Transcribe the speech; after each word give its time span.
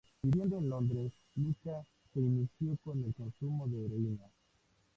Viviendo 0.23 0.57
en 0.57 0.67
Londres, 0.67 1.11
Luca 1.35 1.85
se 2.11 2.19
inició 2.21 2.75
en 2.93 3.03
el 3.03 3.13
consumo 3.13 3.67
de 3.67 3.85
heroína. 3.85 4.29